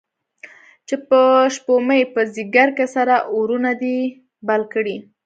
[0.87, 1.19] چې په
[1.55, 3.97] شپومې، په ځیګر کې سره اورونه دي
[4.47, 4.95] بل کړی